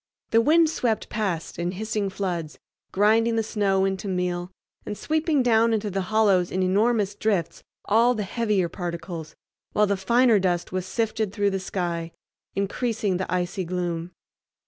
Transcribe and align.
The 0.31 0.41
wind 0.41 0.67
swept 0.67 1.09
past 1.09 1.59
in 1.59 1.73
hissing 1.73 2.09
floods, 2.09 2.57
grinding 2.91 3.35
the 3.35 3.43
snow 3.43 3.85
into 3.85 4.07
meal 4.07 4.49
and 4.83 4.97
sweeping 4.97 5.43
down 5.43 5.73
into 5.73 5.91
the 5.91 6.01
hollows 6.09 6.49
in 6.49 6.63
enormous 6.63 7.13
drifts 7.13 7.61
all 7.85 8.15
the 8.15 8.23
heavier 8.23 8.67
particles, 8.67 9.35
while 9.73 9.85
the 9.85 9.95
finer 9.95 10.39
dust 10.39 10.71
was 10.71 10.87
sifted 10.87 11.31
through 11.31 11.51
the 11.51 11.59
sky, 11.59 12.13
increasing 12.55 13.17
the 13.17 13.31
icy 13.31 13.63
gloom. 13.63 14.09